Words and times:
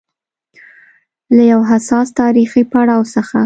له 1.35 1.43
يو 1.51 1.61
حساس 1.69 2.07
تاریخي 2.21 2.63
پړاو 2.71 3.01
څخه 3.15 3.37